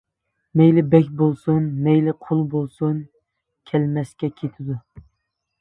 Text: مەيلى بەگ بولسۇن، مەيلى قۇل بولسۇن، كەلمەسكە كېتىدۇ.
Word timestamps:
مەيلى 0.61 0.83
بەگ 0.93 1.11
بولسۇن، 1.19 1.67
مەيلى 1.89 2.15
قۇل 2.29 2.41
بولسۇن، 2.55 2.97
كەلمەسكە 3.73 4.31
كېتىدۇ. 4.41 4.81